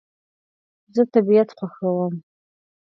زه 0.95 1.01
طبیعت 1.13 1.49
خوښوم 1.57 2.13